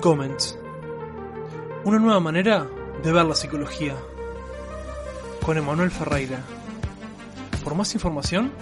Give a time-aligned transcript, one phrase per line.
[0.00, 0.58] Comments.
[1.84, 2.68] Una nueva manera
[3.02, 3.96] de ver la psicología.
[5.44, 6.44] Con Emanuel Ferreira.
[7.64, 8.52] Por más información,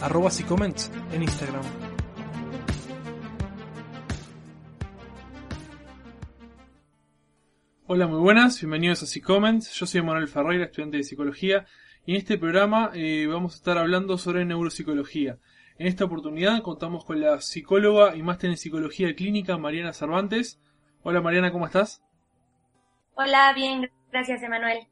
[0.00, 1.62] arroba Comments en Instagram.
[7.86, 9.70] Hola, muy buenas, bienvenidos a Comments.
[9.74, 11.66] Yo soy Emanuel Ferreira, estudiante de psicología,
[12.06, 15.38] y en este programa eh, vamos a estar hablando sobre neuropsicología.
[15.78, 20.60] En esta oportunidad contamos con la psicóloga y máster en psicología clínica Mariana Cervantes.
[21.02, 22.02] Hola Mariana, ¿cómo estás?
[23.14, 24.86] Hola, bien, gracias Emanuel.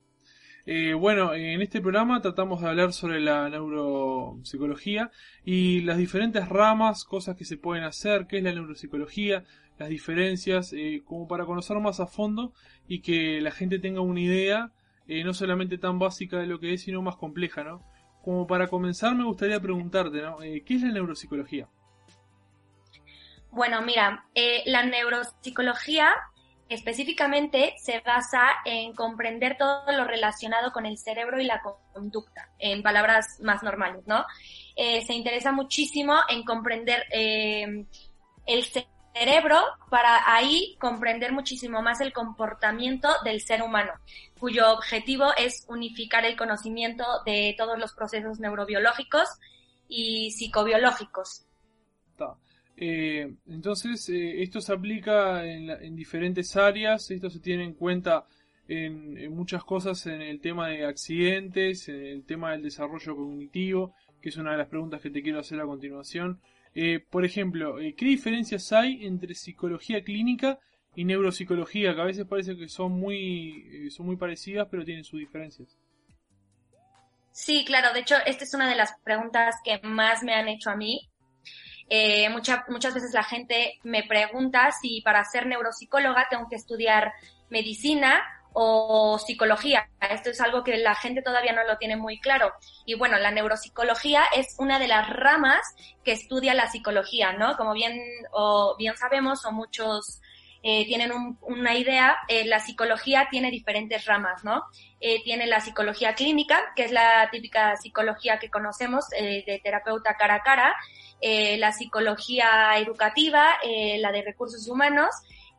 [0.65, 5.11] Eh, bueno, en este programa tratamos de hablar sobre la neuropsicología
[5.45, 9.45] y las diferentes ramas, cosas que se pueden hacer, qué es la neuropsicología,
[9.79, 12.53] las diferencias, eh, como para conocer más a fondo
[12.89, 14.73] y que la gente tenga una idea
[15.09, 17.83] eh, no solamente tan básica de lo que es, sino más compleja, ¿no?
[18.23, 20.43] Como para comenzar me gustaría preguntarte, ¿no?
[20.43, 21.69] Eh, ¿qué es la neuropsicología?
[23.51, 26.11] Bueno, mira, eh, la neuropsicología
[26.69, 31.61] específicamente se basa en comprender todo lo relacionado con el cerebro y la
[31.93, 34.25] conducta, en palabras más normales, ¿no?
[34.77, 39.59] Eh, se interesa muchísimo en comprender el cerebro cerebro
[39.91, 43.93] para ahí comprender muchísimo más el comportamiento del ser humano,
[44.39, 49.29] cuyo objetivo es unificar el conocimiento de todos los procesos neurobiológicos
[49.89, 51.47] y psicobiológicos.
[52.83, 58.25] Eh, entonces, eh, esto se aplica en, diferentes áreas, esto se tiene en cuenta
[58.69, 63.95] en, en, muchas cosas en el tema de accidentes, en el tema del desarrollo cognitivo,
[64.23, 66.41] que es una de las preguntas que te quiero hacer a continuación.
[66.75, 70.59] Eh, por ejemplo, eh, ¿qué diferencias hay entre psicología clínica
[70.95, 71.95] y neuropsicología?
[71.95, 75.77] Que a veces parece que son muy, eh, son muy parecidas, pero tienen sus diferencias.
[77.33, 77.93] Sí, claro.
[77.93, 81.09] De hecho, esta es una de las preguntas que más me han hecho a mí.
[82.69, 87.13] muchas veces la gente me pregunta si para ser neuropsicóloga tengo que estudiar
[87.49, 88.23] medicina
[88.53, 89.89] o psicología.
[90.01, 92.53] Esto es algo que la gente todavía no lo tiene muy claro.
[92.85, 95.61] Y bueno, la neuropsicología es una de las ramas
[96.05, 97.57] que estudia la psicología, ¿no?
[97.57, 97.99] Como bien,
[98.33, 100.21] o bien sabemos, o muchos
[100.63, 101.11] eh, tienen
[101.41, 104.65] una idea, eh, la psicología tiene diferentes ramas, ¿no?
[105.01, 110.35] Eh, tiene la psicología clínica, que es la típica psicología que conocemos de terapeuta cara
[110.37, 110.77] a cara,
[111.23, 113.47] la psicología educativa,
[113.99, 115.11] la de recursos humanos,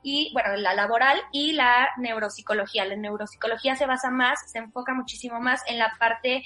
[0.04, 2.86] y, bueno, la laboral y la neuropsicología.
[2.86, 6.44] La neuropsicología se basa más, se enfoca muchísimo más en la parte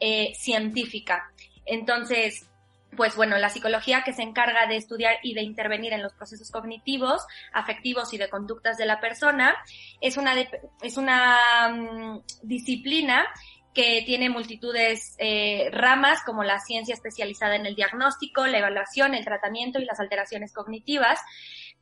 [0.00, 1.30] eh, científica.
[1.64, 2.48] Entonces,
[2.96, 6.50] pues bueno, la psicología que se encarga de estudiar y de intervenir en los procesos
[6.50, 9.54] cognitivos, afectivos y de conductas de la persona,
[10.00, 10.34] es una,
[10.82, 13.26] es una mm, disciplina
[13.74, 19.24] que tiene multitudes eh, ramas como la ciencia especializada en el diagnóstico, la evaluación, el
[19.24, 21.20] tratamiento y las alteraciones cognitivas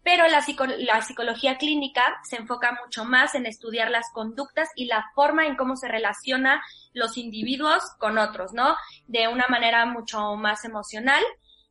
[0.06, 0.40] pero la,
[0.78, 5.56] la, psicología clínica se enfoca mucho más en estudiar las conductas y la forma en
[5.56, 6.62] cómo se relaciona
[6.92, 8.76] los individuos con otros, ¿no?
[9.08, 11.24] De una manera mucho más emocional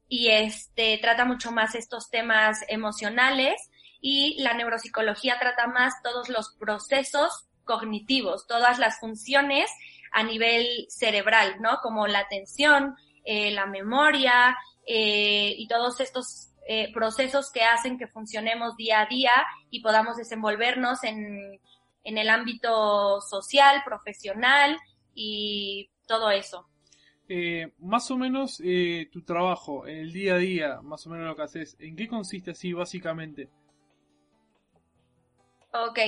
[0.09, 3.56] y este trata mucho más estos temas emocionales
[4.01, 9.72] y la neuropsicología trata más todos los procesos cognitivos, todas las funciones
[10.12, 11.79] a nivel cerebral, ¿no?
[11.81, 18.08] Como la atención, eh, la memoria eh, y todos estos eh, procesos que hacen que
[18.08, 19.31] funcionemos día a día
[19.70, 21.59] y podamos desenvolvernos en,
[22.03, 24.78] en el ámbito social, profesional
[25.14, 26.68] y todo eso.
[27.30, 31.36] Eh, más o menos eh, tu trabajo, el día a día, más o menos lo
[31.36, 33.50] que haces, ¿en qué consiste así básicamente?
[35.72, 36.00] Ok,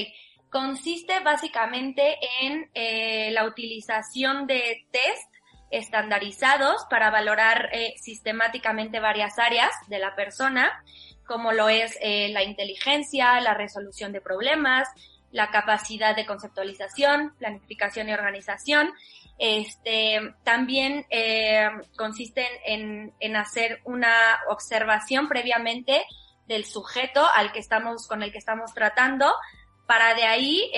[0.49, 5.36] consiste básicamente en la utilización de test
[5.69, 10.83] estandarizados para valorar eh, sistemáticamente varias áreas de la persona,
[11.25, 14.87] como lo es eh, la inteligencia, la resolución de problemas,
[15.31, 18.93] la capacidad de conceptualización, planificación y organización.
[19.37, 26.05] Este, también eh, consiste en, en, hacer una observación previamente
[26.47, 29.31] del sujeto al que estamos, con el que estamos tratando,
[29.85, 30.71] para de ahí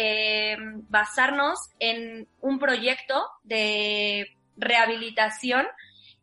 [0.88, 5.66] basarnos en un proyecto de rehabilitación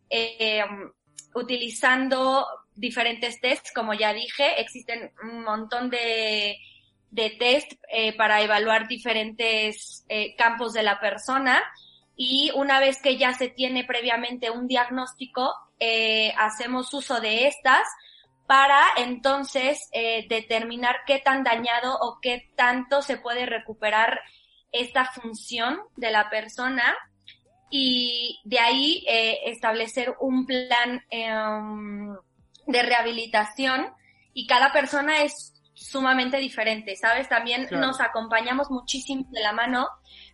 [0.08, 0.64] eh,
[1.34, 6.56] utilizando diferentes tests, como ya dije, existen un montón de,
[7.10, 11.62] de test eh, para evaluar diferentes eh, campos de la persona.
[12.16, 15.52] Y una vez que ya se tiene previamente un diagnóstico,
[16.38, 17.86] hacemos uso de estas
[18.46, 19.90] para entonces
[20.26, 24.18] determinar qué tan dañado o qué tanto se puede recuperar
[24.72, 26.96] esta función de la persona
[27.70, 32.14] y de ahí eh, establecer un plan em,
[32.66, 33.88] de rehabilitación
[34.32, 37.28] y cada persona es sumamente diferente, ¿sabes?
[37.28, 39.88] También nos acompañamos muchísimo de la mano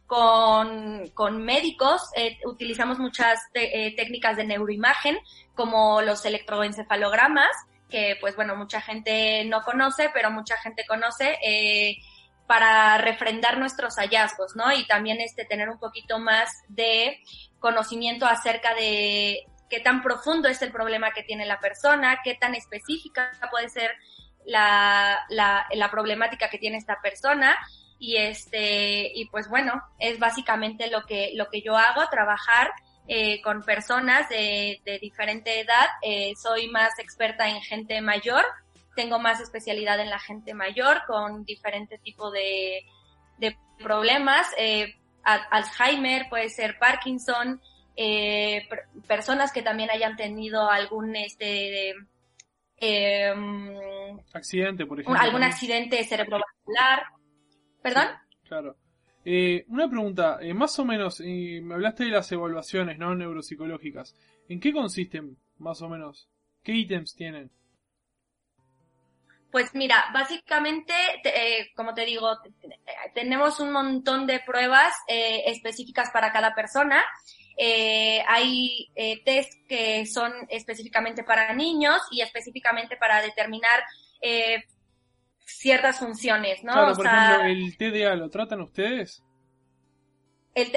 [0.07, 5.19] con, con médicos, eh, utilizamos muchas eh, técnicas de neuroimagen,
[5.55, 7.51] como los electroencefalogramas,
[7.89, 11.97] que pues bueno, mucha gente no conoce, pero mucha gente conoce, eh,
[12.53, 14.71] para refrendar nuestros hallazgos, ¿no?
[14.75, 17.19] Y también este, tener un poquito más de
[17.61, 22.55] conocimiento acerca de qué tan profundo es el problema que tiene la persona, qué tan
[22.55, 23.93] específica puede ser
[24.45, 27.57] la, la, problemática que tiene esta persona
[27.99, 32.71] y este y pues bueno es básicamente lo que lo que yo hago trabajar
[33.09, 38.45] eh, con personas de, de diferente edad eh, soy más experta en gente mayor
[38.95, 42.85] tengo más especialidad en la gente mayor con diferente tipo de,
[43.39, 44.95] de problemas eh,
[45.25, 47.61] Alzheimer puede ser Parkinson
[47.97, 48.69] eh,
[49.07, 51.95] personas que también hayan tenido algún este
[52.85, 53.33] eh,
[54.33, 55.21] accidente, por ejemplo.
[55.21, 57.05] Algún accidente cerebrovascular.
[57.83, 58.09] ¿Perdón?
[58.45, 58.77] claro.
[59.25, 64.17] Eh, una pregunta, eh, más o menos, me hablaste de las evaluaciones no neuropsicológicas.
[64.49, 66.29] ¿En qué consisten, más o menos?
[66.65, 67.53] ¿Qué ítems tienen?
[69.53, 70.95] Pues mira, básicamente,
[71.77, 72.39] como te digo,
[73.15, 77.05] tenemos un montón de pruebas específicas para cada persona.
[77.57, 83.83] Eh, hay eh, test que son específicamente para niños y específicamente para determinar
[84.21, 84.65] eh,
[85.45, 86.73] ciertas funciones, ¿no?
[86.73, 89.23] Claro, por ejemplo, ¿el TDA lo tratan ustedes?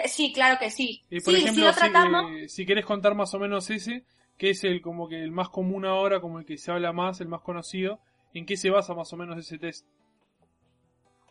[0.05, 1.03] sí, claro que sí.
[1.09, 2.31] por sí, ejemplo, sí lo tratamos.
[2.41, 4.05] Si, si, querés contar más o menos ese,
[4.37, 7.19] que es el como que el más común ahora, como el que se habla más,
[7.19, 7.99] el más conocido,
[8.35, 9.85] ¿en qué se basa más o menos ese test?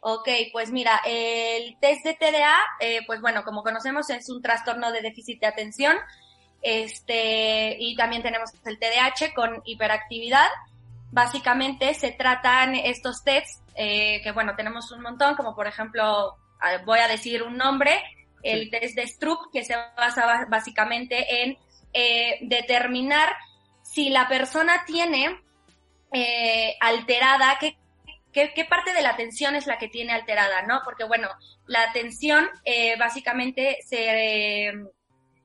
[0.00, 4.92] Ok, pues mira, el test de TDA, eh, pues bueno, como conocemos es un trastorno
[4.92, 5.96] de déficit de atención,
[6.60, 10.48] este, y también tenemos el TDAH con hiperactividad.
[11.10, 16.36] Básicamente se tratan estos tests, eh, que bueno, tenemos un montón, como por ejemplo,
[16.84, 18.02] voy a decir un nombre,
[18.42, 21.58] el test de Stroop, que se basa básicamente en
[21.92, 23.30] eh, determinar
[23.82, 25.44] si la persona tiene
[26.14, 27.76] eh, alterada, qué
[28.34, 30.81] ¿Qué, parte de la atención es la que tiene alterada, no?
[30.84, 31.28] Porque, bueno,
[31.69, 34.72] la atención eh, básicamente se...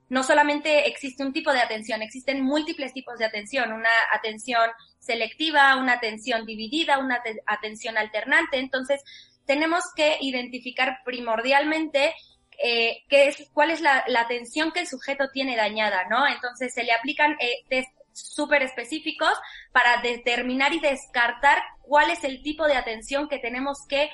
[0.10, 5.76] no solamente existe un tipo de atención, existen múltiples tipos de atención, una atención selectiva,
[5.76, 8.58] una atención dividida, una atención alternante.
[8.58, 9.04] Entonces,
[9.46, 12.16] tenemos que identificar primordialmente
[12.64, 16.26] eh, qué es, cuál es la, atención que el sujeto tiene dañada, ¿no?
[16.26, 19.34] Entonces, se le aplican eh, test súper específicos
[19.72, 24.10] para determinar y descartar cuál es el tipo de atención que tenemos que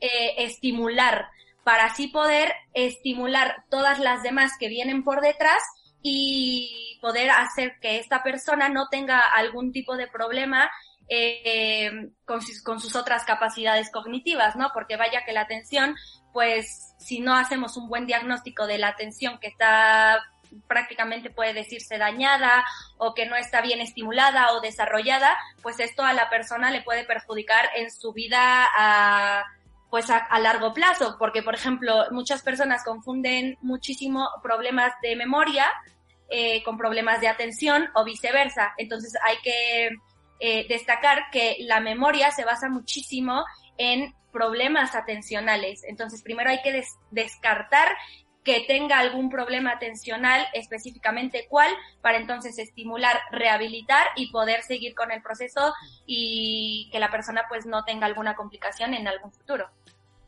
[0.00, 1.26] eh, estimular
[1.64, 5.62] para así poder estimular todas las demás que vienen por detrás
[6.02, 10.70] y poder hacer que esta persona no tenga algún tipo de problema
[11.08, 14.70] eh, con, sus, con sus otras capacidades cognitivas, ¿no?
[14.72, 15.96] Porque vaya que la atención,
[16.32, 20.22] pues si no hacemos un buen diagnóstico de la atención que está
[20.66, 22.64] prácticamente puede decirse dañada
[22.98, 27.04] o que no está bien estimulada o desarrollada, pues esto a la persona le puede
[27.04, 29.44] perjudicar en su vida a,
[29.90, 35.66] pues a, largo plazo, porque por ejemplo muchas personas confunden muchísimo problemas de memoria
[36.28, 38.74] eh, con problemas de atención o viceversa.
[38.78, 39.90] Entonces hay que
[40.40, 43.44] eh, destacar que la memoria se basa muchísimo
[43.78, 45.84] en problemas atencionales.
[45.84, 47.96] Entonces, primero hay que descartar
[48.44, 51.72] que tenga algún problema atencional, específicamente cuál,
[52.02, 55.72] para entonces estimular, rehabilitar y poder seguir con el proceso
[56.06, 59.66] y que la persona pues no tenga alguna complicación en algún futuro.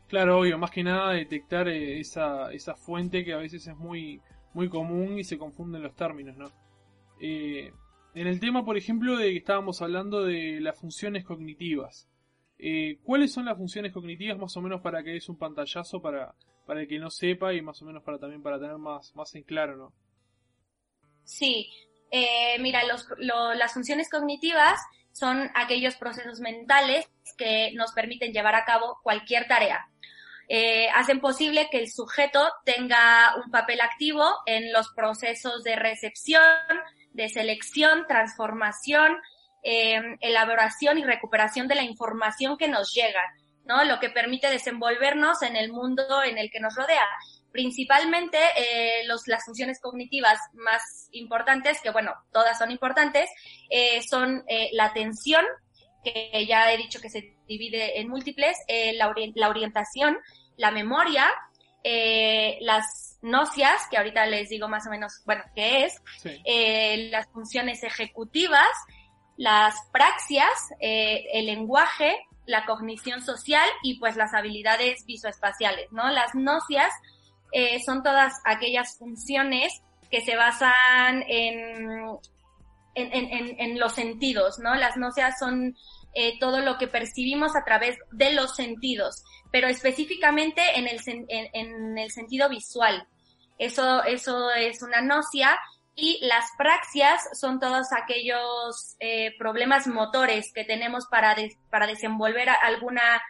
[0.09, 4.21] Claro, obvio, más que nada detectar eh, esa, esa fuente que a veces es muy,
[4.55, 6.47] muy común y se confunden los términos, ¿no?
[7.21, 7.73] Eh,
[8.15, 12.09] en el tema, por ejemplo, de que estábamos hablando de las funciones cognitivas.
[12.59, 16.35] Eh, ¿Cuáles son las funciones cognitivas más o menos para que es un pantallazo para,
[16.67, 19.35] para el que no sepa y más o menos para también para tener más, más
[19.35, 19.93] en claro, ¿no?
[21.25, 21.71] Sí,
[22.11, 24.79] eh, mira, las funciones cognitivas
[25.13, 27.09] son aquellos procesos mentales
[27.39, 29.89] que nos permiten llevar a cabo cualquier tarea.
[30.49, 36.43] Eh, hacen posible que el sujeto tenga un papel activo en los procesos de recepción,
[37.13, 39.17] de selección, transformación,
[39.63, 43.23] eh, elaboración y recuperación de la información que nos llega.
[43.67, 43.85] ¿No?
[43.85, 47.05] Lo que permite desenvolvernos en el mundo en el que nos rodea.
[47.51, 53.29] Principalmente eh, los, las funciones cognitivas más importantes, que bueno, todas son importantes,
[53.71, 55.45] eh, son eh, la atención,
[56.05, 58.57] que ya he dicho que se divide en múltiples,
[58.95, 60.17] la, la, orientación,
[60.57, 61.27] la memoria,
[62.61, 68.69] las nocias, que ahorita les digo más o menos, bueno, qué es, las funciones ejecutivas,
[69.37, 76.11] las praxias, el lenguaje, la cognición social y pues las habilidades visoespaciales, ¿no?
[76.11, 76.93] Las nocias
[77.53, 82.09] eh, son todas aquellas funciones que se basan en,
[82.95, 84.75] en, en, en los sentidos, ¿no?
[84.75, 85.77] Las nocias son
[86.19, 89.23] eh, todo lo que percibimos a través de los sentidos,
[89.53, 93.07] pero específicamente en el, en, el sentido visual.
[93.59, 95.59] Eso, eso es una nocia
[95.99, 101.35] y las praxias son todos aquellos eh, problemas motores que tenemos para,
[101.71, 103.23] para desenvolver alguna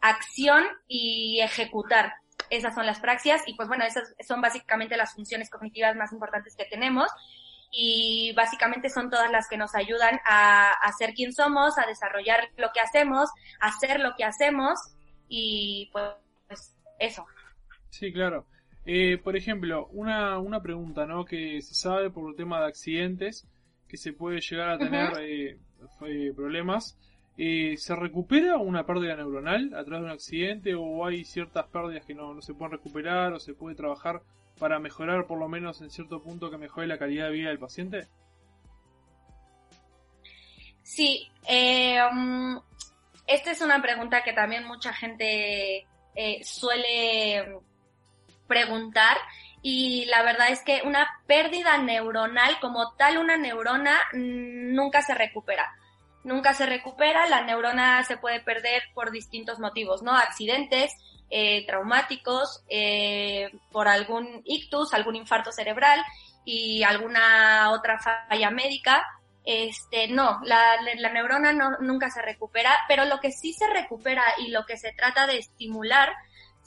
[0.00, 2.14] acción y ejecutar.
[2.48, 6.54] Esas son las praxias y pues bueno, esas son básicamente las funciones cognitivas más importantes
[6.56, 7.10] que tenemos
[7.72, 12.50] y básicamente son todas las que nos ayudan a, a ser quien somos, a desarrollar
[12.56, 14.78] lo que hacemos, a hacer lo que hacemos
[15.26, 16.04] y pues,
[16.46, 17.26] pues eso.
[17.90, 18.46] Sí, claro.
[18.84, 21.24] Eh, por ejemplo, una, una pregunta, ¿no?
[21.24, 23.46] Que se sabe por el tema de accidentes
[23.88, 25.58] que se puede llegar a tener eh,
[26.06, 26.98] eh, problemas.
[27.38, 32.04] Eh, ¿Se recupera una pérdida neuronal a través de un accidente o hay ciertas pérdidas
[32.04, 34.22] que no, no se pueden recuperar o se puede trabajar
[34.58, 37.58] para mejorar por lo menos en cierto punto que mejore la calidad de vida del
[37.58, 38.06] paciente?
[40.82, 42.60] Sí, eh, um,
[43.26, 47.60] esta es una pregunta que también mucha gente eh, suele
[48.52, 49.16] preguntar
[49.62, 55.14] y la verdad es que una pérdida neuronal como tal, una neurona mm, nunca se
[55.14, 55.72] recupera.
[56.24, 60.12] Nunca se recupera, la neurona se puede perder por distintos motivos, ¿no?
[60.12, 60.92] Accidentes,
[61.30, 66.00] eh, traumáticos eh, por algún ictus, algún infarto cerebral
[66.44, 69.04] y alguna otra falla médica.
[69.44, 74.22] Este, no, la, la neurona no, nunca se recupera, pero lo que sí se recupera
[74.38, 76.12] y lo que se trata de estimular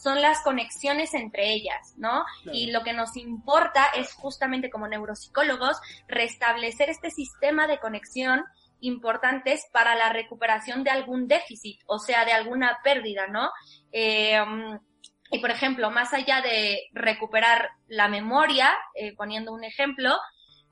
[0.05, 2.25] son las conexiones entre ellas, ¿no?
[2.53, 8.43] Y lo que nos importa es justamente como neuropsicólogos restablecer este sistema de conexión
[8.81, 13.49] importantes para la recuperación de algún déficit, o sea, de alguna pérdida, ¿no?
[13.91, 14.37] Eh,
[15.31, 20.15] y por ejemplo, más allá de recuperar la memoria, eh, poniendo un ejemplo,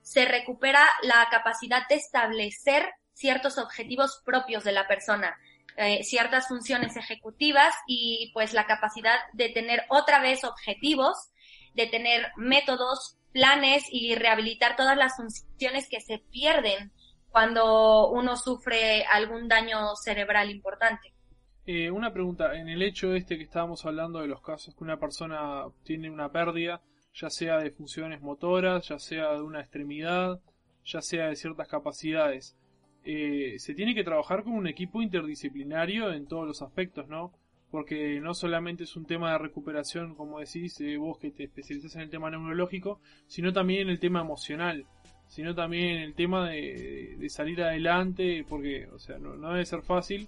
[0.03, 5.35] se recupera la capacidad de establecer ciertos objetivos propios de la persona,
[5.77, 11.31] eh, ciertas funciones ejecutivas y pues la capacidad de tener otra vez objetivos,
[11.73, 16.91] de tener métodos, planes y rehabilitar todas las funciones que se pierden
[17.31, 21.13] cuando uno sufre algún daño cerebral importante.
[21.65, 24.99] Eh, una pregunta, en el hecho este que estábamos hablando de los casos que una
[24.99, 26.81] persona tiene una pérdida,
[27.13, 30.39] ya sea de funciones motoras, ya sea de una extremidad,
[30.83, 32.55] ya sea de ciertas capacidades,
[33.05, 37.31] eh, se tiene que trabajar con un equipo interdisciplinario en todos los aspectos, ¿no?
[37.71, 41.95] Porque no solamente es un tema de recuperación, como decís, eh, vos que te especializas
[41.95, 44.85] en el tema neurológico, sino también en el tema emocional
[45.33, 50.27] sino también el tema de, salir adelante, porque, o sea, no, debe ser fácil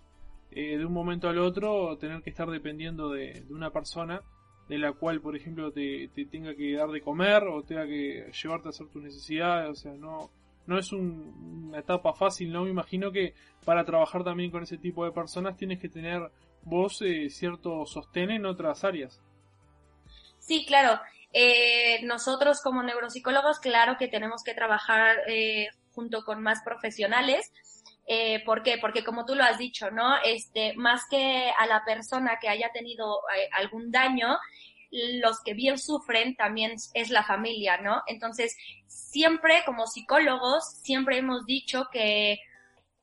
[0.49, 4.21] eh, de un momento al otro tener que estar dependiendo de, una persona
[4.67, 8.67] de la cual, por ejemplo, te, tenga que dar de comer o tenga que llevarte
[8.67, 10.31] a hacer tus necesidades, o sea, no,
[10.67, 12.63] no es una etapa fácil, ¿no?
[12.63, 16.31] Me imagino que para trabajar también con ese tipo de personas tienes que tener
[16.63, 19.21] vos eh, cierto sostén en otras áreas.
[20.39, 20.99] Sí, claro.
[21.33, 27.51] Eh, nosotros como neuropsicólogos, claro que tenemos que trabajar eh, junto con más profesionales.
[28.07, 28.77] Eh, ¿Por qué?
[28.79, 30.15] Porque como tú lo has dicho, ¿no?
[30.23, 34.37] Este, más que a la persona que haya tenido eh, algún daño,
[35.21, 38.01] los que bien sufren también es la familia, ¿no?
[38.07, 38.55] Entonces,
[38.87, 42.39] siempre como psicólogos, siempre hemos dicho que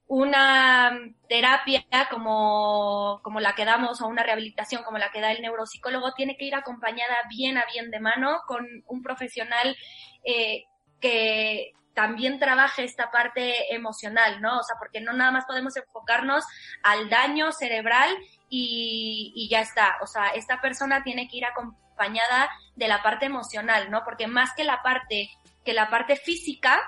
[0.06, 5.40] una terapia como, como la que damos o una rehabilitación como la que da el
[5.40, 9.76] neuropsicólogo tiene que ir acompañada bien a bien de mano con un profesional
[10.24, 10.64] eh,
[11.00, 14.58] que también trabaje esta parte emocional, ¿no?
[14.58, 16.44] O sea, porque no nada más podemos enfocarnos
[16.82, 18.16] al daño cerebral
[18.48, 19.96] y, y ya está.
[20.02, 24.04] O sea, esta persona tiene que ir acompañada de la parte emocional, ¿no?
[24.04, 25.30] Porque más que la parte,
[25.64, 26.80] que la parte física,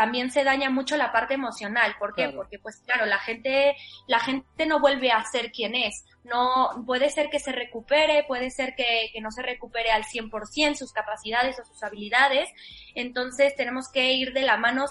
[0.00, 1.94] también se daña mucho la parte emocional.
[1.98, 2.30] ¿Por qué?
[2.30, 3.76] Porque, pues claro, la gente,
[4.06, 6.06] la gente no vuelve a ser quien es.
[6.24, 10.74] No, puede ser que se recupere, puede ser que, que no se recupere al 100%
[10.74, 12.48] sus capacidades o sus habilidades.
[12.94, 14.86] Entonces tenemos que ir de la mano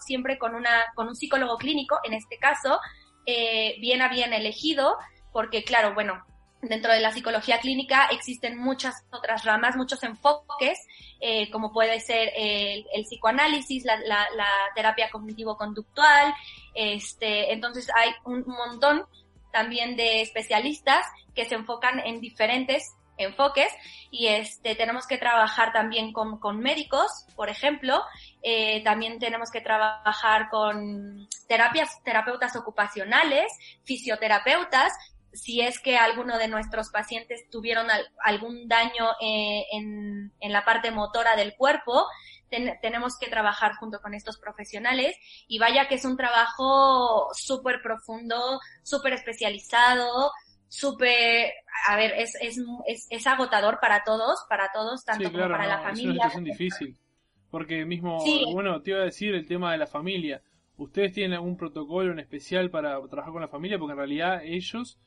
[0.00, 2.80] siempre con una, con un psicólogo clínico, en este caso,
[3.26, 4.96] eh, bien a bien elegido,
[5.32, 6.24] porque claro, bueno,
[6.60, 10.78] Dentro de la psicología clínica existen muchas otras ramas, muchos enfoques,
[11.20, 14.26] eh, como puede ser el, psicoanálisis, la,
[14.74, 16.34] terapia cognitivo-conductual.
[16.74, 19.04] Este, entonces hay un montón
[19.52, 23.72] también de especialistas que se enfocan en diferentes enfoques
[24.10, 28.02] y este tenemos que trabajar también con, con médicos, por ejemplo,
[28.42, 33.46] eh, también tenemos que trabajar con terapias, terapeutas ocupacionales,
[33.84, 34.92] fisioterapeutas,
[35.32, 37.86] si es que alguno de nuestros pacientes tuvieron
[38.24, 42.06] algún daño eh, en, en, la parte motora del cuerpo,
[42.48, 45.16] tenemos que trabajar junto con estos profesionales
[45.46, 50.32] y vaya que es un trabajo súper profundo, súper especializado,
[50.68, 51.52] súper,
[51.86, 52.58] a ver, es, es,
[53.10, 55.92] es, agotador para todos, para todos, tanto como para la familia.
[55.92, 56.96] Es una situación difícil,
[57.50, 58.18] porque mismo,
[58.52, 60.42] bueno, te iba a decir el tema de la familia.
[60.76, 63.78] ¿Ustedes tienen algún protocolo en especial para trabajar con la familia?
[63.78, 64.98] Porque en realidad ellos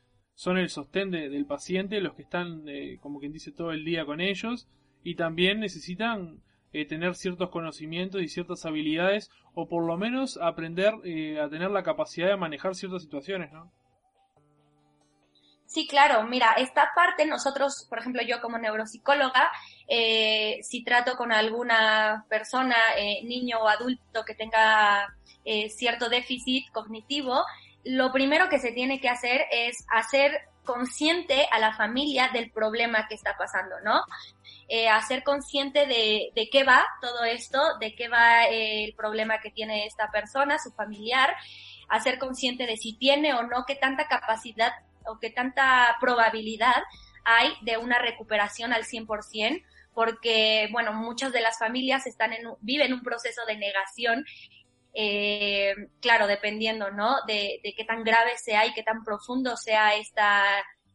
[0.42, 4.06] son el sostén del paciente, los que están, eh, como quien dice, todo el día
[4.06, 4.68] con ellos,
[5.04, 6.42] y también necesitan
[6.74, 11.70] eh, tener ciertos conocimientos y ciertas habilidades, o por lo menos aprender eh, a tener
[11.70, 13.72] la capacidad de manejar ciertas situaciones, ¿no?
[15.72, 16.24] Sí, claro.
[16.24, 19.50] Mira, esta parte nosotros, por ejemplo, yo como neuropsicóloga,
[19.88, 26.70] eh, si trato con alguna persona, eh, niño o adulto que tenga eh, cierto déficit
[26.72, 27.46] cognitivo,
[27.84, 33.08] lo primero que se tiene que hacer es hacer consciente a la familia del problema
[33.08, 34.02] que está pasando, ¿no?
[34.68, 39.52] Eh, hacer consciente de, de qué va todo esto, de qué va el problema que
[39.52, 41.36] tiene esta persona, su familiar,
[41.90, 44.72] hacer consciente de si tiene o no, qué tanta capacidad
[45.06, 46.84] o qué tanta probabilidad
[47.24, 52.94] hay de una recuperación al 100%, porque, bueno, muchas de las familias están en, viven
[52.94, 54.26] un proceso de negación,
[54.94, 57.16] eh, claro, dependiendo, ¿no?
[57.28, 60.44] De, de, qué tan grave sea y qué tan profundo sea esta,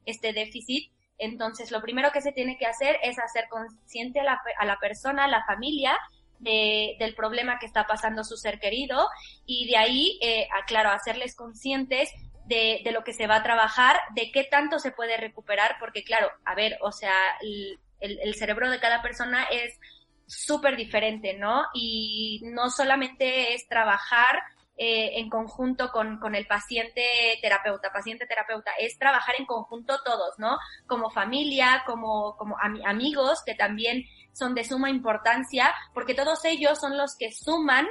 [0.05, 0.93] este déficit.
[1.19, 4.79] Entonces, lo primero que se tiene que hacer es hacer consciente a la, a la
[4.79, 5.99] persona, a la familia,
[6.39, 9.09] de, del problema que está pasando su ser querido
[9.47, 12.11] y de ahí, eh, claro, hacerles conscientes
[12.45, 16.05] de, de, lo que se va a trabajar, de qué tanto se puede recuperar, porque
[16.05, 19.79] claro, a ver, o sea, el, el, cerebro de cada persona es
[20.27, 21.67] súper diferente, ¿no?
[21.75, 24.43] Y no solamente es trabajar
[24.79, 27.03] eh, en conjunto con, con, el paciente
[27.41, 30.59] terapeuta, paciente terapeuta, es trabajar en conjunto todos, ¿no?
[30.87, 36.99] Como familia, como, como amigos, que también son de suma importancia, porque todos ellos son
[36.99, 37.87] los que suman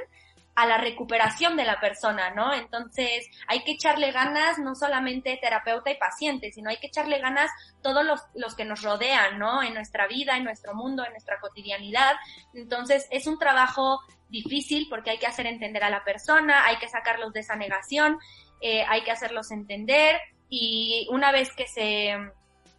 [0.56, 2.54] a la recuperación de la persona, ¿no?
[2.54, 7.50] Entonces, hay que echarle ganas no solamente terapeuta y paciente, sino hay que echarle ganas
[7.82, 9.62] todos los, los que nos rodean, ¿no?
[9.62, 12.14] En nuestra vida, en nuestro mundo, en nuestra cotidianidad.
[12.54, 16.88] Entonces, es un trabajo difícil porque hay que hacer entender a la persona, hay que
[16.88, 18.18] sacarlos de esa negación,
[18.60, 22.16] eh, hay que hacerlos entender y una vez que se,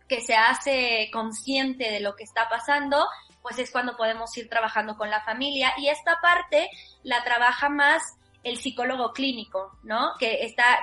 [0.07, 3.05] que se hace consciente de lo que está pasando,
[3.47, 6.69] pues es cuando podemos ir trabajando con la familia y esta parte
[7.03, 8.03] la trabaja más
[8.43, 10.11] el psicólogo clínico, ¿no?
[10.19, 10.77] Que está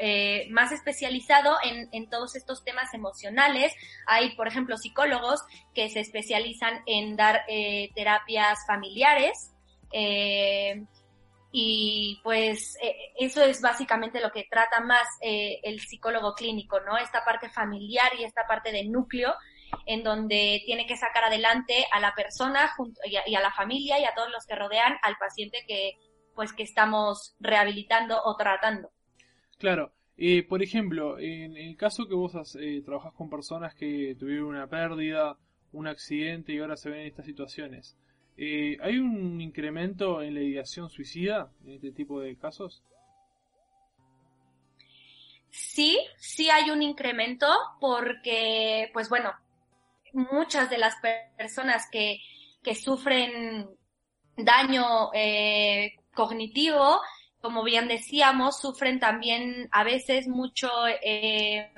[0.00, 3.74] eh, más especializado en, todos estos temas emocionales.
[4.06, 5.42] Hay, por ejemplo, psicólogos
[5.74, 9.52] que se especializan en dar eh, terapias familiares.
[9.92, 10.82] Eh,
[11.52, 12.78] y pues
[13.18, 16.96] eso es básicamente lo que trata más el psicólogo clínico, ¿no?
[16.96, 19.34] Esta parte familiar y esta parte de núcleo
[19.86, 24.04] en donde tiene que sacar adelante a la persona junto, y, a, la familia y
[24.04, 25.92] a todos los que rodean al paciente que
[26.34, 28.90] pues que estamos rehabilitando o tratando.
[29.58, 34.46] Claro, eh, por ejemplo, en el caso que vos eh, trabajas con personas que tuvieron
[34.48, 35.36] una pérdida,
[35.72, 37.96] un accidente y ahora se ven en estas situaciones,
[38.36, 42.82] eh, ¿hay un incremento en la ideación suicida en este tipo de casos?
[45.50, 47.46] Sí, sí hay un incremento
[47.80, 49.32] porque, pues bueno,
[50.12, 50.94] muchas de las
[51.36, 52.20] personas que,
[52.62, 53.68] que sufren
[54.36, 57.00] daño eh, cognitivo,
[57.40, 60.68] como bien decíamos, sufren también a veces mucho
[61.02, 61.70] eh,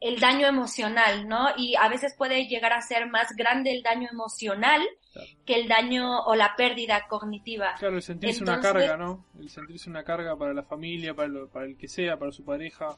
[0.00, 1.48] el daño emocional, ¿no?
[1.56, 4.82] Y a veces puede llegar a ser más grande el daño emocional
[5.44, 7.74] que el daño o la pérdida cognitiva.
[7.78, 9.26] Claro, el sentirse una carga, ¿no?
[9.38, 12.96] El sentirse una carga para la familia, para, para el que sea, para su pareja,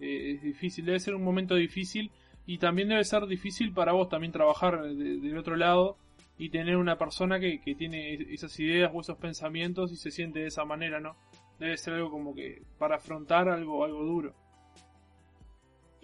[0.00, 2.10] eh, es difícil, debe ser un momento difícil
[2.46, 5.96] y también debe ser difícil para vos también trabajar del otro lado
[6.36, 10.40] y tener una persona que, que tiene esas ideas o esos pensamientos y se siente
[10.40, 11.16] de esa manera, ¿no?
[11.58, 14.34] Debe ser algo como que para afrontar algo, algo duro.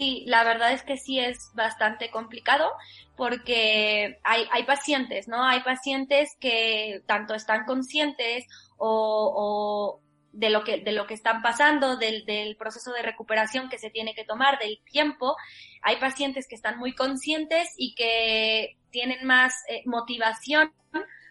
[0.01, 2.71] Sí, la verdad es que sí es bastante complicado
[3.19, 5.45] porque hay, hay pacientes, ¿no?
[5.45, 8.47] Hay pacientes que tanto están conscientes
[8.79, 10.01] o,
[10.33, 13.91] de lo que, de lo que están pasando, del, del proceso de recuperación que se
[13.91, 15.37] tiene que tomar, del tiempo.
[15.83, 20.73] Hay pacientes que están muy conscientes y que tienen más eh, motivación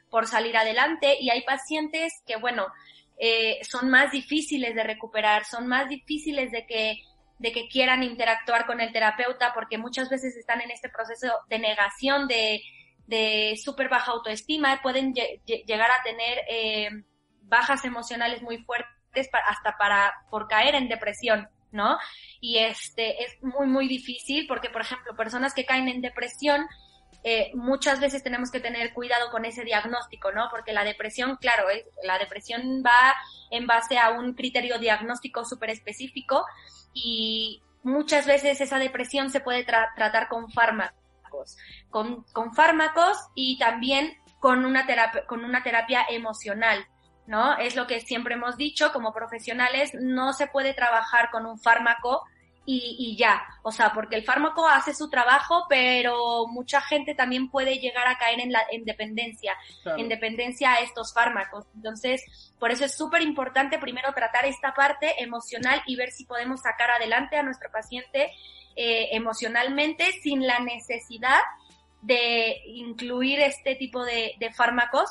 [0.10, 2.68] por salir adelante y hay pacientes que, bueno,
[3.18, 7.04] eh, son más difíciles de recuperar, son más difíciles de que,
[7.38, 11.60] de que quieran interactuar con el terapeuta porque muchas veces están en este proceso de
[11.60, 12.62] negación, de,
[13.08, 16.90] de súper baja autoestima, pueden llegar a tener eh,
[17.50, 21.50] bajas emocionales muy fuertes hasta para por caer en depresión.
[21.72, 22.00] ¿no?
[22.42, 26.68] Y este es muy, muy difícil porque, por ejemplo, personas que caen en depresión,
[27.24, 30.48] eh, muchas veces tenemos que tener cuidado con ese diagnóstico, ¿no?
[30.50, 31.66] Porque la depresión, claro,
[32.04, 33.14] la depresión va
[33.52, 36.46] en base a un criterio diagnóstico súper específico
[36.94, 41.58] y muchas veces esa depresión se puede tratar con fármacos,
[41.90, 44.88] con, con fármacos y también con una
[45.28, 46.88] con una terapia emocional.
[47.30, 47.56] ¿No?
[47.60, 52.24] Es lo que siempre hemos dicho como profesionales, no se puede trabajar con un fármaco
[52.72, 57.80] y, ya, o sea, porque el fármaco hace su trabajo, pero mucha gente también puede
[57.80, 59.56] llegar a caer en la en dependencia,
[59.98, 61.66] en dependencia a estos fármacos.
[61.74, 62.24] Entonces,
[62.60, 66.92] por eso es súper importante primero tratar esta parte emocional y ver si podemos sacar
[66.92, 68.32] adelante a nuestro paciente
[68.76, 71.40] eh, emocionalmente sin la necesidad
[72.04, 75.10] de incluir este tipo de, de fármacos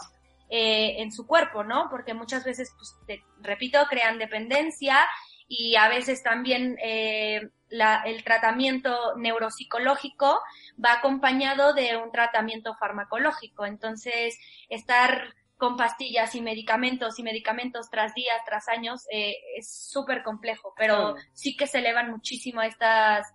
[0.50, 1.88] eh, en su cuerpo, ¿no?
[1.90, 4.98] Porque muchas veces, pues, te, repito, crean dependencia
[5.46, 10.40] y a veces también eh, la, el tratamiento neuropsicológico
[10.82, 13.66] va acompañado de un tratamiento farmacológico.
[13.66, 20.22] Entonces, estar con pastillas y medicamentos y medicamentos tras días, tras años, eh, es súper
[20.22, 23.26] complejo, pero sí que se elevan muchísimo estas,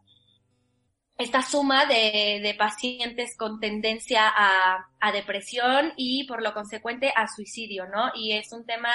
[1.18, 7.28] esta suma de, de pacientes con tendencia a, a, depresión y por lo consecuente a
[7.28, 8.12] suicidio, ¿no?
[8.16, 8.92] Y es un tema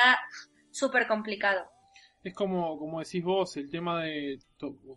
[0.71, 1.65] súper complicado.
[2.25, 4.39] Es como, como decís vos, el tema de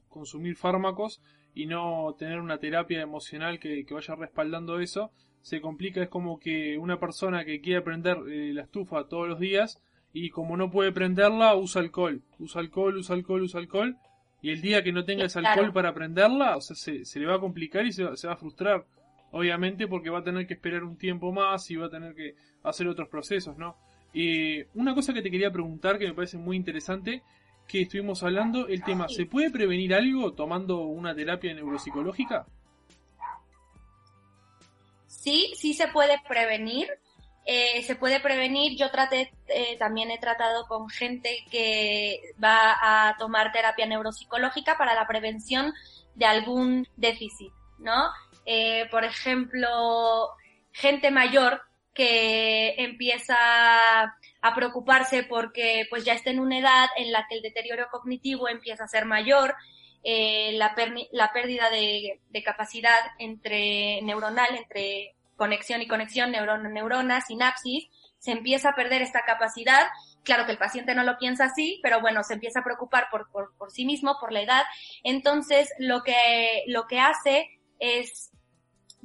[0.10, 1.22] consumir fármacos
[1.54, 6.40] y no tener una terapia emocional que, que, vaya respaldando eso, se complica, es como
[6.40, 9.82] que una persona que quiere prender eh, la estufa todos los días
[10.14, 13.98] y como no puede prenderla, usa alcohol, usa alcohol, usa alcohol, usa alcohol
[14.42, 17.28] y el día que no tenga ese alcohol para prenderla, o sea, se, se, le
[17.28, 18.86] va a complicar y se va, se va a frustrar.
[19.32, 22.36] Obviamente porque va a tener que esperar un tiempo más y va a tener que
[22.64, 23.78] hacer otros procesos, ¿no?
[24.14, 27.24] Eh, una cosa que te quería preguntar que me parece muy interesante,
[27.68, 32.46] que estuvimos hablando, el tema, ¿se puede prevenir algo tomando una terapia neuropsicológica?
[35.08, 36.88] Sí, sí se puede prevenir.
[37.46, 38.78] Eh, se puede prevenir.
[38.78, 42.78] Yo traté, eh, también he tratado con gente que va
[43.10, 45.74] a tomar terapia neuropsicológica para la prevención
[46.16, 48.12] de algún déficit, ¿no?
[48.46, 50.30] Eh, por ejemplo,
[50.72, 51.62] gente mayor
[51.94, 53.36] que empieza
[54.42, 58.48] a preocuparse porque pues ya está en una edad en la que el deterioro cognitivo
[58.48, 59.56] empieza a ser mayor,
[60.04, 60.74] la,
[61.12, 67.88] la, pérdida de, de, capacidad entre neuronal entre conexión y conexión, neurona, neurona, sinapsis,
[68.20, 69.88] se empieza a perder esta capacidad.
[70.24, 73.32] Claro que el paciente no lo piensa así, pero bueno, se empieza a preocupar por,
[73.32, 74.64] por, por sí mismo, por la edad.
[75.04, 78.32] Entonces, lo que, lo que hace es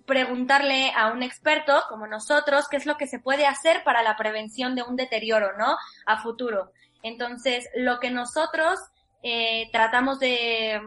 [0.05, 4.17] preguntarle a un experto como nosotros qué es lo que se puede hacer para la
[4.17, 5.77] prevención de un deterioro, ¿no?
[6.05, 6.73] A futuro.
[7.03, 8.79] Entonces, lo que nosotros
[9.23, 10.81] eh, tratamos de,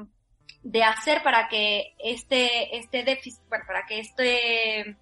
[0.63, 4.97] de hacer para que este, este déficit, para que este,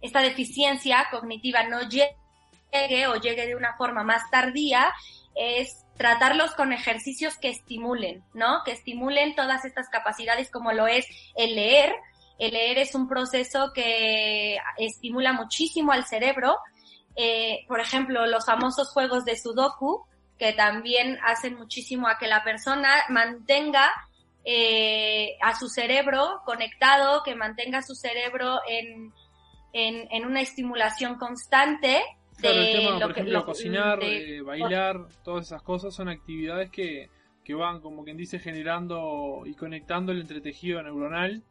[0.00, 4.92] esta deficiencia cognitiva no llegue o llegue de una forma más tardía,
[5.34, 8.62] es tratarlos con ejercicios que estimulen, ¿no?
[8.64, 11.94] Que estimulen todas estas capacidades como lo es el leer.
[12.38, 16.56] El leer es un proceso que estimula muchísimo al cerebro.
[17.16, 20.06] Eh, por ejemplo, los famosos juegos de Sudoku,
[20.38, 23.90] que también hacen muchísimo a que la persona mantenga
[24.42, 29.12] eh, a su cerebro conectado, que mantenga su cerebro en,
[29.72, 32.02] en, en una estimulación constante.
[32.36, 36.08] Claro, de el tema, lo por que, ejemplo, cocinar, eh, bailar, todas esas cosas son
[36.08, 37.10] actividades que,
[37.44, 41.42] que van, como quien dice, generando y conectando el entretejido neuronal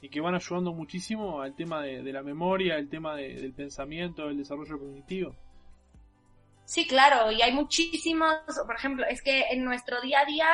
[0.00, 3.52] y que van ayudando muchísimo al tema de, de la memoria, el tema de, del
[3.52, 5.34] pensamiento, del desarrollo cognitivo.
[6.64, 10.48] Sí, claro, y hay muchísimos, por ejemplo, es que en nuestro día a día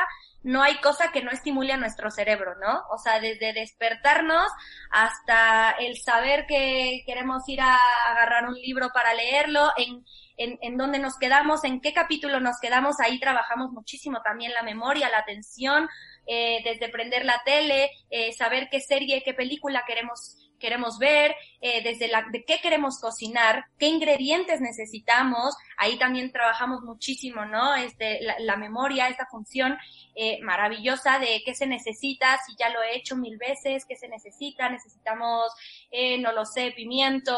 [0.44, 2.83] no hay cosa que no estimule a nuestro cerebro, ¿no?
[2.90, 4.46] O sea, desde despertarnos
[4.90, 7.78] hasta el saber que queremos ir a
[8.11, 10.04] agarrar un libro para leerlo, en,
[10.37, 14.62] en, en dónde nos quedamos, en qué capítulo nos quedamos, ahí trabajamos muchísimo también la
[14.62, 15.88] memoria, la atención,
[16.26, 21.82] eh, desde prender la tele, eh, saber qué serie, qué película queremos queremos ver, eh,
[21.82, 25.54] desde la, de qué queremos cocinar, qué ingredientes necesitamos.
[25.76, 27.74] Ahí también trabajamos muchísimo, ¿no?
[27.74, 29.76] Este, la, la memoria, esta función
[30.14, 34.08] eh, maravillosa de qué se necesita, si ya lo he hecho mil veces, qué se
[34.08, 35.52] necesita, necesitamos,
[35.90, 37.36] eh, no lo sé, pimiento,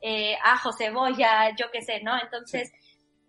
[0.00, 2.20] eh, ajo, cebolla, yo qué sé, ¿no?
[2.20, 2.70] Entonces,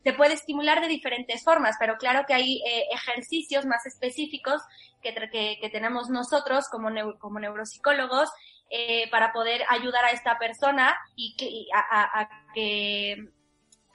[0.03, 4.61] se puede estimular de diferentes formas, pero claro que hay eh, ejercicios más específicos
[5.01, 6.89] que, que, que tenemos nosotros como,
[7.19, 8.29] como neuropsicólogos
[8.69, 13.29] eh, para poder ayudar a esta persona y que, a, a, a que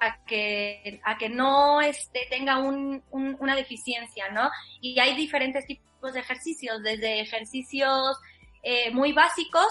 [0.00, 4.50] a que, a que no este, tenga un, una deficiencia, ¿no?
[4.80, 8.18] Y hay diferentes tipos de ejercicios, desde ejercicios
[8.62, 9.68] eh, muy básicos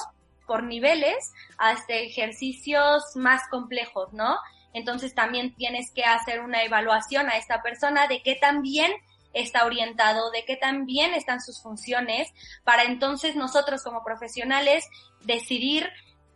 [0.47, 4.37] por niveles hasta ejercicios más complejos, ¿no?
[4.73, 8.91] Entonces también tienes que hacer una evaluación a esta persona de qué tan bien
[9.33, 12.31] está orientado, de qué tan bien están sus funciones,
[12.63, 14.87] para entonces nosotros como profesionales
[15.21, 15.89] decidir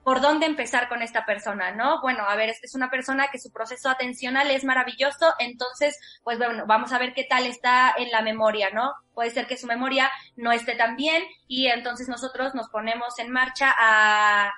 [0.08, 2.00] por dónde empezar con esta persona, ¿no?
[2.00, 6.64] Bueno, a ver, es una persona que su proceso atencional es maravilloso, entonces, pues bueno,
[6.66, 8.94] vamos a ver qué tal está en la memoria, ¿no?
[9.14, 13.32] Puede ser que su memoria no esté tan bien y entonces nosotros nos ponemos en
[13.32, 14.54] marcha a,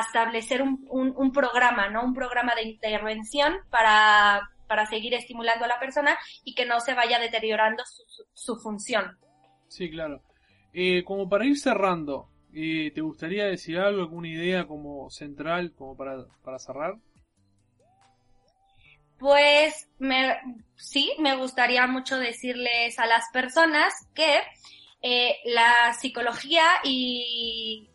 [0.00, 2.04] establecer un, un, programa, ¿no?
[2.04, 6.94] Un programa de intervención para, para seguir estimulando a la persona y que no se
[6.94, 9.16] vaya deteriorando su, su, función.
[9.68, 10.20] Sí, claro.
[10.72, 16.24] Eh, como para ir cerrando, ¿Te gustaría decir algo, alguna idea como central, como para,
[16.44, 16.94] para cerrar?
[19.18, 20.36] Pues me,
[20.76, 24.38] sí, me gustaría mucho decirles a las personas que
[25.02, 27.90] eh, la psicología y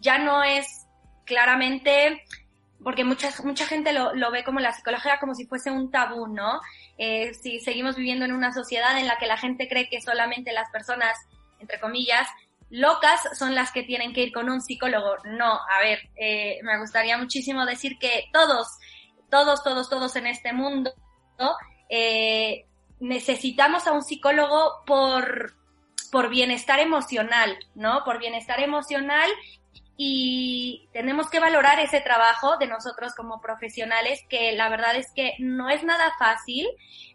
[0.00, 0.86] ya no es
[1.26, 2.22] claramente,
[2.82, 6.26] porque mucha, mucha gente lo, lo ve como la psicología como si fuese un tabú,
[6.26, 6.60] ¿no?
[6.98, 10.52] Eh, si seguimos viviendo en una sociedad en la que la gente cree que solamente
[10.52, 11.16] las personas,
[11.58, 12.26] entre comillas,
[12.70, 15.16] locas son las que tienen que ir con un psicólogo.
[15.24, 18.68] No, a ver, eh, me gustaría muchísimo decir que todos,
[19.30, 20.92] todos, todos, todos en este mundo
[21.88, 22.66] eh,
[23.00, 25.54] necesitamos a un psicólogo por,
[26.12, 28.04] por bienestar emocional, ¿no?
[28.04, 29.28] Por bienestar emocional
[30.02, 35.34] y tenemos que valorar ese trabajo de nosotros como profesionales, que la verdad es que
[35.40, 36.66] no es nada fácil,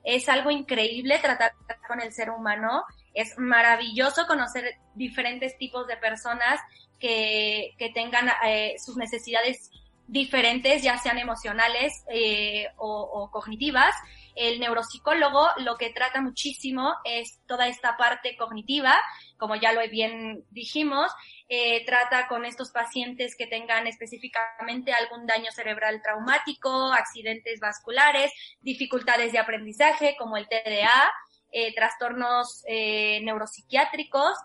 [0.03, 1.53] es algo increíble tratar
[1.87, 2.83] con el ser humano
[3.15, 6.59] es maravilloso conocer diferentes tipos de personas
[6.99, 9.71] que, que tengan eh, sus necesidades
[10.07, 13.95] diferentes, ya sean emocionales eh, o, cognitivas.
[14.35, 18.93] El neuropsicólogo lo que trata muchísimo es toda esta parte cognitiva,
[19.37, 21.09] como ya lo bien dijimos,
[21.47, 29.31] eh, trata con estos pacientes que tengan específicamente algún daño cerebral traumático, accidentes vasculares, dificultades
[29.31, 31.11] de aprendizaje como el TDA,
[31.51, 34.37] eh, trastornos eh, neuropsiquiátricos,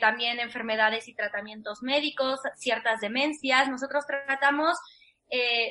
[0.00, 3.70] también enfermedades y tratamientos médicos, ciertas demencias.
[3.70, 4.76] Nosotros tratamos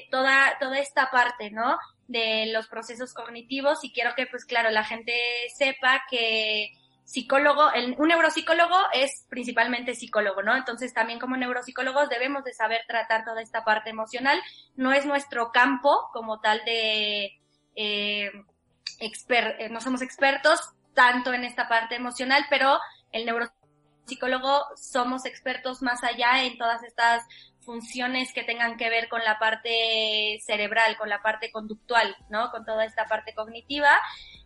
[0.10, 1.78] toda, toda esta parte, ¿no?
[2.12, 5.13] De los procesos cognitivos y quiero que, pues claro, la gente
[5.56, 6.71] sepa que
[7.06, 10.56] psicólogo, un neuropsicólogo es principalmente psicólogo, ¿no?
[10.56, 14.41] Entonces también como neuropsicólogos debemos de saber tratar toda esta parte emocional.
[14.76, 17.38] No es nuestro campo como tal de
[17.76, 18.32] eh,
[19.00, 20.60] eh, no somos expertos
[20.93, 22.80] tanto en esta parte emocional, pero
[23.12, 27.26] el neuropsicólogo somos expertos más allá en todas estas
[27.62, 32.52] funciones que tengan que ver con la parte cerebral, con la parte conductual, ¿no?
[32.52, 34.00] Con toda esta parte cognitiva.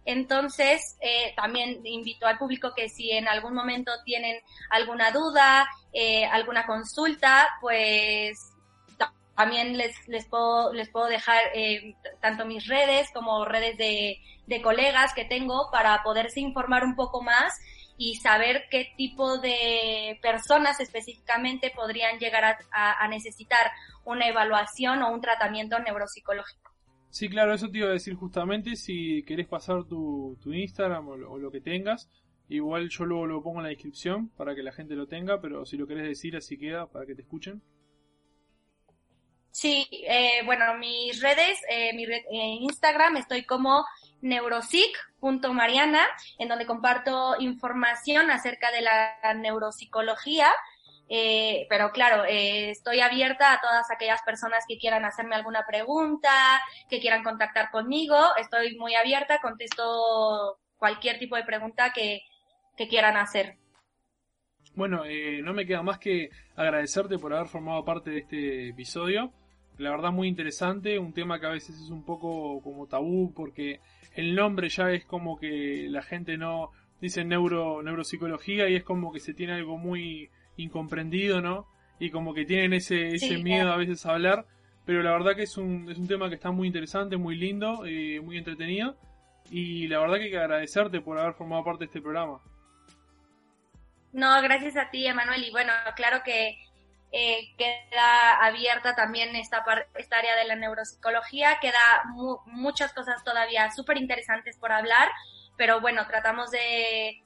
[0.06, 6.26] Entonces, eh, también invito al público que si en algún momento tienen alguna duda, eh,
[6.26, 8.52] alguna consulta, pues
[9.36, 14.62] también les, les, puedo, les puedo dejar eh, tanto mis redes como redes de, de
[14.62, 17.54] colegas que tengo para poderse informar un poco más
[17.98, 23.72] y saber qué tipo de personas específicamente podrían llegar a, necesitar
[24.04, 26.72] una evaluación o un tratamiento neuropsicológico.
[27.10, 31.38] Sí, claro, eso te iba a decir justamente, si querés pasar tu, tu Instagram o
[31.38, 32.10] lo, que tengas,
[32.50, 35.66] igual yo luego lo pongo en la descripción para que la gente lo tenga, pero
[35.66, 37.62] si lo querés decir así queda para que te escuchen.
[39.52, 43.86] Sí, eh, bueno, mis redes, eh, mi red, en Instagram estoy como
[44.26, 46.04] neuropsic.mariana,
[46.40, 50.50] en donde comparto información acerca de la neuropsicología.
[51.08, 56.60] Eh, pero claro, eh, estoy abierta a todas aquellas personas que quieran hacerme alguna pregunta,
[56.90, 58.18] que quieran contactar conmigo.
[58.38, 62.22] Estoy muy abierta, contesto cualquier tipo de pregunta que,
[62.76, 63.58] que quieran hacer.
[64.74, 69.32] Bueno, eh, no me queda más que agradecerte por haber formado parte de este episodio
[69.78, 73.80] la verdad muy interesante, un tema que a veces es un poco como tabú porque
[74.14, 79.12] el nombre ya es como que la gente no dice neuro neuropsicología y es como
[79.12, 81.68] que se tiene algo muy incomprendido, ¿no?
[82.00, 84.46] Y como que tienen ese, ese miedo a veces a hablar,
[84.86, 87.86] pero la verdad que es un, es un tema que está muy interesante, muy lindo,
[87.86, 88.98] eh, muy entretenido
[89.52, 92.40] y la verdad que hay que agradecerte por haber formado parte de este programa.
[94.14, 95.44] No, gracias a ti, Emanuel.
[95.44, 96.58] Y bueno, claro que
[97.18, 99.64] eh, queda abierta también esta,
[99.96, 101.80] esta área de la neuropsicología, queda
[102.48, 105.08] muchas cosas todavía súper interesantes por hablar,
[105.56, 107.24] pero bueno, tratamos de,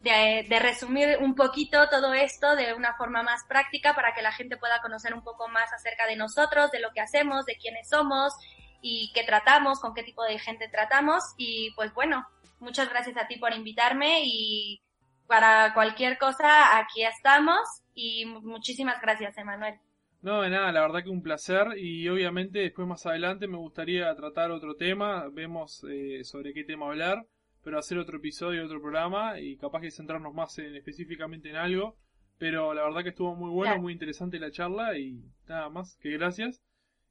[0.00, 4.56] de, resumir un poquito todo esto de una forma más práctica para que la gente
[4.56, 8.32] pueda conocer un poco más acerca de nosotros, de lo que hacemos, de quiénes somos
[8.80, 11.22] y qué tratamos, con qué tipo de gente tratamos.
[11.36, 12.26] Y pues bueno,
[12.60, 14.80] muchas gracias a ti por invitarme y
[15.28, 17.60] para cualquier cosa aquí estamos
[17.94, 19.74] y muchísimas gracias, Emanuel.
[20.22, 24.12] No, de nada, la verdad que un placer y obviamente después más adelante me gustaría
[24.16, 27.24] tratar otro tema, vemos eh, sobre qué tema hablar,
[27.62, 31.96] pero hacer otro episodio, otro programa y capaz que centrarnos más en, específicamente en algo,
[32.38, 36.10] pero la verdad que estuvo muy bueno, muy interesante la charla y nada más que
[36.10, 36.62] gracias.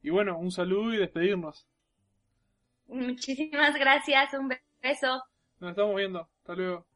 [0.01, 1.67] Y bueno, un saludo y despedirnos.
[2.88, 4.49] Muchísimas gracias, un
[4.82, 5.23] beso.
[5.60, 6.87] Nos estamos viendo, hasta luego.